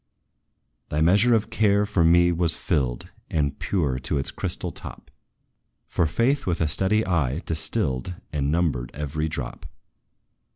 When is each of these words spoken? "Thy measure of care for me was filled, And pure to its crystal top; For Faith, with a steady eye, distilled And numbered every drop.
"Thy 0.89 0.99
measure 0.99 1.35
of 1.35 1.51
care 1.51 1.85
for 1.85 2.03
me 2.03 2.31
was 2.31 2.55
filled, 2.55 3.11
And 3.29 3.59
pure 3.59 3.99
to 3.99 4.17
its 4.17 4.31
crystal 4.31 4.71
top; 4.71 5.11
For 5.87 6.07
Faith, 6.07 6.47
with 6.47 6.59
a 6.59 6.67
steady 6.67 7.05
eye, 7.05 7.43
distilled 7.45 8.15
And 8.33 8.49
numbered 8.51 8.89
every 8.95 9.27
drop. 9.29 9.67